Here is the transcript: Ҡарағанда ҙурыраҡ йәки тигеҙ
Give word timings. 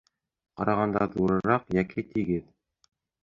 Ҡарағанда 0.61 1.07
ҙурыраҡ 1.17 1.69
йәки 1.79 2.05
тигеҙ 2.15 2.49